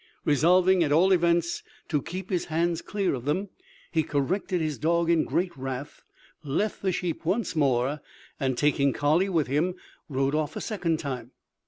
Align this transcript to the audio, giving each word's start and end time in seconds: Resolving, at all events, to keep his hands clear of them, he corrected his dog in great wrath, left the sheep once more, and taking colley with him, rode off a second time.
Resolving, 0.25 0.83
at 0.83 0.91
all 0.91 1.11
events, 1.11 1.61
to 1.89 2.01
keep 2.01 2.31
his 2.31 2.45
hands 2.45 2.81
clear 2.81 3.13
of 3.13 3.25
them, 3.25 3.49
he 3.91 4.01
corrected 4.01 4.59
his 4.59 4.79
dog 4.79 5.11
in 5.11 5.25
great 5.25 5.55
wrath, 5.55 6.01
left 6.43 6.81
the 6.81 6.91
sheep 6.91 7.23
once 7.23 7.55
more, 7.55 8.01
and 8.39 8.57
taking 8.57 8.93
colley 8.93 9.29
with 9.29 9.45
him, 9.45 9.75
rode 10.09 10.33
off 10.33 10.55
a 10.55 10.61
second 10.61 10.97
time. 10.97 11.33